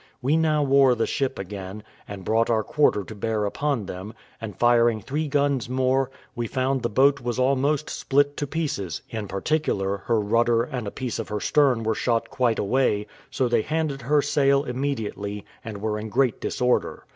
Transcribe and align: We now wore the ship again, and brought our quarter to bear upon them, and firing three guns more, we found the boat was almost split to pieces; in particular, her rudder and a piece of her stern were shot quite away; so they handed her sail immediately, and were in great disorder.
We 0.19 0.35
now 0.35 0.63
wore 0.63 0.95
the 0.95 1.05
ship 1.05 1.37
again, 1.37 1.83
and 2.07 2.25
brought 2.25 2.49
our 2.49 2.63
quarter 2.63 3.03
to 3.03 3.13
bear 3.13 3.45
upon 3.45 3.85
them, 3.85 4.15
and 4.41 4.57
firing 4.57 4.99
three 4.99 5.27
guns 5.27 5.69
more, 5.69 6.09
we 6.35 6.47
found 6.47 6.81
the 6.81 6.89
boat 6.89 7.21
was 7.21 7.37
almost 7.37 7.87
split 7.87 8.35
to 8.37 8.47
pieces; 8.47 9.03
in 9.11 9.27
particular, 9.27 9.97
her 10.07 10.19
rudder 10.19 10.63
and 10.63 10.87
a 10.87 10.89
piece 10.89 11.19
of 11.19 11.29
her 11.29 11.39
stern 11.39 11.83
were 11.83 11.93
shot 11.93 12.31
quite 12.31 12.57
away; 12.57 13.05
so 13.29 13.47
they 13.47 13.61
handed 13.61 14.01
her 14.01 14.23
sail 14.23 14.63
immediately, 14.63 15.45
and 15.63 15.77
were 15.83 15.99
in 15.99 16.09
great 16.09 16.39
disorder. 16.41 17.05